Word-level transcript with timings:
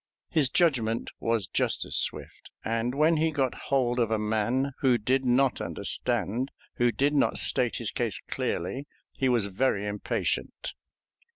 His 0.31 0.49
judgment 0.49 1.11
was 1.19 1.45
just 1.45 1.85
as 1.85 1.95
swift, 1.95 2.49
and 2.65 2.95
when 2.95 3.17
he 3.17 3.29
got 3.29 3.53
hold 3.69 3.99
of 3.99 4.09
a 4.09 4.17
man 4.17 4.71
who 4.79 4.97
did 4.97 5.25
not 5.25 5.61
understand, 5.61 6.49
who 6.77 6.91
did 6.91 7.13
not 7.13 7.37
state 7.37 7.75
his 7.75 7.91
case 7.91 8.19
clearly, 8.27 8.87
he 9.13 9.29
was 9.29 9.45
very 9.45 9.85
impatient. 9.85 10.73